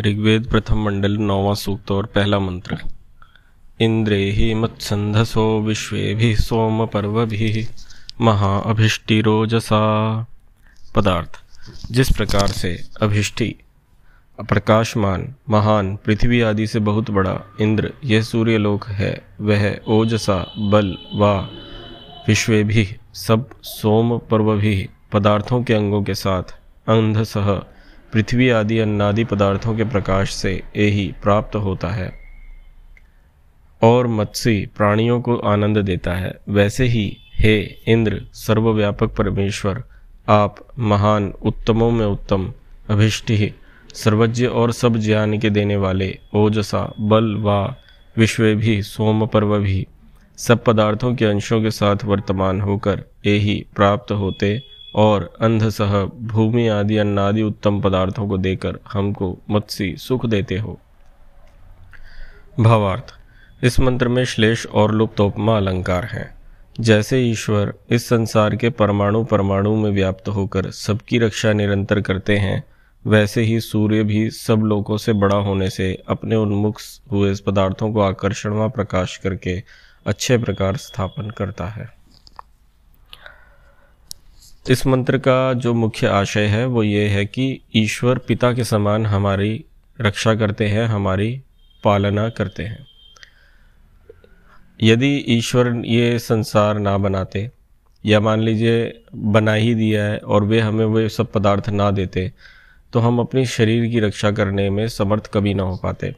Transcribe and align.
ऋग्वेद 0.00 0.46
प्रथम 0.50 0.84
मंडल 0.84 1.12
नौवा 1.12 1.54
सूक्त 1.54 1.90
और 1.90 2.06
पहला 2.06 2.38
मंत्र। 2.38 2.78
इंद्रे 3.80 4.30
ही 4.30 4.54
मत्संधसो 4.54 5.60
विश्वे 5.60 6.36
सोम 6.36 6.86
पर्व 6.86 7.26
भी 7.26 7.68
महा 8.20 8.58
अभिष्टिरोजसा 8.58 10.26
पदार्थ। 10.96 11.42
जिस 11.90 12.12
प्रकार 12.12 12.46
से 12.46 12.80
अभिष्टि 13.02 13.56
प्रकाशमान 14.40 15.34
महान, 15.50 15.96
पृथ्वी 15.96 16.40
आदि 16.40 16.66
से 16.66 16.78
बहुत 16.78 17.10
बड़ा 17.10 17.40
इंद्र, 17.60 17.92
यह 18.04 18.22
सूर्यलोक 18.22 18.86
है, 18.86 19.24
वह 19.40 19.80
ओजसा, 19.88 20.52
बल, 20.58 20.96
व 21.14 21.24
विश्वे 22.28 22.64
भी 22.64 22.96
सब 23.14 23.50
सोम 23.62 24.18
पर्व 24.18 24.56
भी 24.56 24.88
पदार्थों 25.12 25.62
के 25.62 25.74
अंगों 25.74 26.02
के 26.02 26.14
साथ 26.14 26.63
अंधसह 26.88 27.54
पृथ्वी 28.12 28.48
आदि 28.48 28.78
अन्नादि 28.78 29.24
पदार्थों 29.24 29.76
के 29.76 29.84
प्रकाश 29.84 30.32
से 30.32 30.62
यही 30.76 31.14
प्राप्त 31.22 31.56
होता 31.56 31.88
है। 31.88 32.24
और 33.82 34.06
मत्स्य 34.06 34.68
प्राणियों 34.76 35.20
को 35.20 35.36
आनंद 35.36 35.78
देता 35.78 36.14
है। 36.14 36.34
वैसे 36.48 36.84
ही 36.84 37.16
हे 37.34 37.60
इंद्र, 37.88 38.22
सर्वव्यापक 38.32 39.16
परमेश्वर, 39.16 39.84
आप 40.28 40.56
महान, 40.78 41.32
उत्तमों 41.42 41.90
में 41.90 42.06
उत्तम, 42.06 42.52
अभिष्टि, 42.90 43.54
सर्वज्ञ 43.94 44.46
और 44.46 44.72
सब 44.72 44.96
ज्ञान 44.96 45.38
के 45.38 45.50
देने 45.50 45.76
वाले, 45.76 46.18
ओजसा, 46.34 46.92
बल, 47.00 47.36
व, 47.36 47.74
विश्व 48.16 48.54
भी, 48.54 48.82
सोम 48.82 49.26
पर्व 49.26 49.58
भी, 49.58 49.86
सब 50.38 50.64
पदार्थों 50.64 51.14
के 51.14 51.24
अंशों 51.24 51.62
के 51.62 51.70
साथ 51.70 51.96
वर्तमान 52.04 52.60
होकर 52.60 53.04
यही 53.26 53.66
प्राप्त 53.76 54.12
होते 54.12 54.73
और 54.94 55.34
अंधसह, 55.40 56.04
भूमि 56.04 56.68
आदि 56.68 56.96
अन्नादि 56.96 57.42
उत्तम 57.42 57.80
पदार्थों 57.80 58.28
को 58.28 58.38
देकर 58.38 58.78
हमको 58.92 59.38
मत्सी 59.50 59.96
सुख 59.96 60.26
देते 60.26 60.58
हो। 60.58 60.80
भावार्थ, 62.60 63.04
इस 63.64 63.80
मंत्र 63.80 64.08
में 64.08 64.24
श्लेष 64.24 64.66
और 64.66 64.94
लुप्तोपमा 64.94 65.56
अलंकार 65.56 66.04
हैं। 66.04 66.34
जैसे 66.80 67.20
ईश्वर 67.20 67.74
इस 67.90 68.08
संसार 68.08 68.56
के 68.56 68.70
परमाणु 68.70 69.24
परमाणु 69.24 69.76
में 69.76 69.90
व्याप्त 69.90 70.28
होकर 70.28 70.70
सबकी 70.70 71.18
रक्षा 71.18 71.52
निरंतर 71.52 72.00
करते 72.00 72.36
हैं, 72.36 72.64
वैसे 73.06 73.42
ही 73.42 73.60
सूर्य 73.60 74.02
भी 74.02 74.30
सब 74.30 74.58
लोगों 74.58 74.96
से 74.96 75.12
बड़ा 75.12 75.36
होने 75.36 75.70
से 75.70 76.02
अपने 76.08 76.36
उन्मुख 76.36 76.80
हुए 77.10 77.34
पदार्थों 77.46 77.92
को 77.92 78.00
आकर्षण 78.00 78.50
व 78.50 78.68
प्रकाश 78.68 79.16
करके 79.16 79.62
अच्छे 80.06 80.38
प्रकार 80.38 80.76
स्थापन 80.76 81.30
करता 81.30 81.66
है। 81.66 82.03
इस 84.66 84.86
मंत्र 84.86 85.18
का 85.18 85.52
जो 85.52 85.72
मुख्य 85.74 86.06
आशय 86.06 86.46
है, 86.46 86.64
वो 86.66 86.82
ये 86.82 87.08
है 87.08 87.24
कि 87.26 87.60
ईश्वर 87.76 88.18
पिता 88.18 88.52
के 88.52 88.64
समान 88.64 89.06
हमारी 89.06 89.64
रक्षा 89.98 90.34
करते 90.34 90.68
हैं, 90.68 90.86
हमारी 90.86 91.42
पालना 91.84 92.28
करते 92.28 92.62
हैं। 92.62 92.86
यदि 94.80 95.14
ईश्वर 95.28 95.72
ये 95.86 96.18
संसार 96.18 96.78
ना 96.78 96.96
बनाते, 96.98 97.50
या 98.04 98.20
मान 98.20 98.40
लीजिए 98.40 99.02
बना 99.14 99.52
ही 99.54 99.74
दिया 99.74 100.04
है 100.04 100.18
और 100.18 100.44
वे 100.44 100.60
हमें 100.60 100.84
वे 100.86 101.08
सब 101.08 101.32
पदार्थ 101.32 101.68
ना 101.70 101.90
देते 101.90 102.30
तो 102.92 103.00
हम 103.00 103.18
अपनी 103.18 103.46
शरीर 103.46 103.86
की 103.90 104.00
रक्षा 104.00 104.30
करने 104.30 104.68
में 104.70 104.86
समर्थ 104.88 105.30
कभी 105.34 105.54
ना 105.54 105.62
हो 105.62 105.76
पाते। 105.76 106.14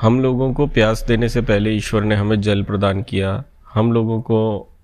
हम 0.00 0.20
लोगों 0.20 0.52
को 0.52 0.66
प्यास 0.68 1.04
देने 1.08 1.28
से 1.28 1.40
पहले 1.42 1.70
ईश्वर 1.70 2.04
ने 2.04 2.14
हमें 2.14 2.40
जल 2.40 2.62
प्रदान 2.62 3.02
किया, 3.02 3.44
हम 3.74 3.92
लोगों 3.92 4.20
को 4.22 4.74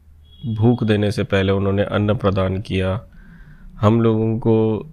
भूख 0.45 0.85
देने 0.85 1.11
से 1.11 1.25
पहले 1.25 1.53
उन्होंने 1.53 1.83
अन्न 1.83 2.15
प्रदान 2.15 2.61
किया। 2.61 3.01
हम 3.81 4.01
लोगों 4.01 4.39
को 4.39 4.91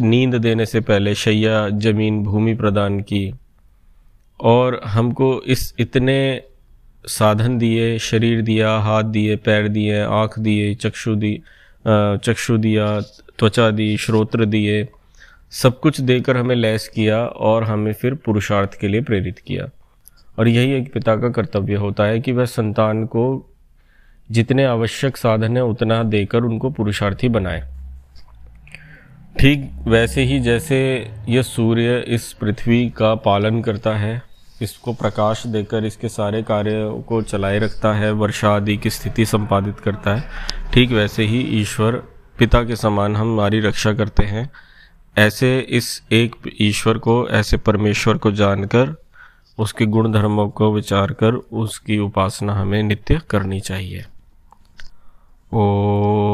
नींद 0.00 0.34
देने 0.34 0.66
से 0.66 0.80
पहले 0.80 1.14
शैया 1.14 1.68
ज़मीन 1.68 2.22
भूमि 2.24 2.54
प्रदान 2.54 3.00
की 3.00 3.34
और 4.40 4.80
हमको 4.84 5.42
इस 5.42 5.74
इतने 5.78 6.42
साधन 7.08 7.58
दिए, 7.58 7.98
शरीर 7.98 8.42
दिया, 8.42 8.76
हाथ 8.76 9.02
दिए, 9.02 9.36
पैर 9.36 9.68
दिए, 9.68 10.00
आँख 10.00 10.38
दिए, 10.38 10.74
चक्षु 10.74 11.14
दी 11.14 11.42
चक्षु 11.86 12.56
दिया, 12.56 13.00
त्वचा 13.38 13.70
दी, 13.70 13.96
श्रोत्र 13.96 14.44
दिए, 14.44 14.88
सब 15.50 15.80
कुछ 15.80 16.00
देकर 16.00 16.36
हमें 16.36 16.56
लैस 16.56 16.88
किया 16.88 17.26
और 17.26 17.64
हमें 17.64 17.92
फिर 17.92 18.14
पुरुषार्थ 18.14 18.80
के 18.80 18.88
लिए 18.88 19.00
प्रेरित 19.00 19.38
किया। 19.38 19.68
और 20.38 20.48
यही 20.48 20.72
एक 20.72 20.92
पिता 20.92 21.16
का 21.16 21.28
कर्तव्य 21.28 21.74
होता 21.74 22.04
है 22.04 22.20
कि 22.20 22.32
वह 22.32 22.44
संतान 22.44 23.04
को 23.06 23.52
जितने 24.30 24.64
आवश्यक 24.64 25.16
साधन 25.16 25.56
है, 25.56 25.64
उतना 25.64 26.02
देकर 26.02 26.42
उनको 26.42 26.70
पुरुषार्थी 26.70 27.28
बनाए। 27.28 27.62
ठीक 29.40 29.70
वैसे 29.88 30.22
ही 30.22 30.40
जैसे 30.40 30.78
यह 31.28 31.42
सूर्य 31.42 31.98
इस 31.98 32.32
पृथ्वी 32.32 32.88
का 32.90 33.14
पालन 33.14 33.60
करता 33.62 33.94
है, 33.96 34.22
इसको 34.62 34.92
प्रकाश 34.92 35.46
देकर 35.46 35.84
इसके 35.84 36.08
सारे 36.08 36.42
कार्यों 36.42 37.00
को 37.02 37.22
चलाए 37.22 37.58
रखता 37.58 37.92
है, 37.92 38.10
वर्षा 38.12 38.50
आदि 38.50 38.76
की 38.76 38.90
स्थिति 38.90 39.26
संपादित 39.26 39.80
करता 39.80 40.14
है, 40.14 40.24
ठीक 40.72 40.90
वैसे 40.90 41.24
ही 41.24 41.40
ईश्वर 41.60 42.02
पिता 42.38 42.62
के 42.62 42.76
समान 42.76 43.16
हम 43.16 43.32
हमारी 43.32 43.60
रक्षा 43.60 43.92
करते 43.92 44.24
हैं। 44.24 44.50
ऐसे 45.16 45.58
इस 45.58 46.02
एक 46.12 46.34
ईश्वर 46.60 46.98
को, 46.98 47.28
ऐसे 47.28 47.56
परमेश्वर 47.56 48.18
को 48.18 48.32
जानकर, 48.32 48.94
उसके 49.58 49.86
गुण 49.86 50.12
धर्मों 50.12 50.48
को 50.48 50.72
विचार 50.72 51.12
कर, 51.12 51.34
उसकी 51.34 51.98
उपासना 51.98 52.54
हमें 52.54 52.82
नित्य 52.82 53.20
करनी 53.30 53.60
चाहिए। 53.60 54.04
어, 55.52 56.25